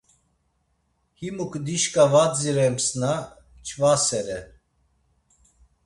[1.19, 3.13] Himuk dişka var dzirems na
[3.67, 4.39] ç̆vasere.